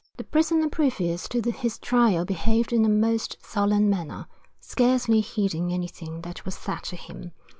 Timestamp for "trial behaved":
1.77-2.73